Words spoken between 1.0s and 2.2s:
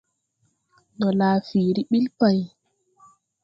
laa fiiri ɓil